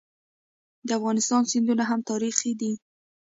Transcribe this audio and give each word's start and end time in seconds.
د 0.87 0.89
افغانستان 0.99 1.41
سیندونه 1.51 1.83
هم 1.89 1.99
تاریخي 2.09 2.51
دي. 2.59 2.73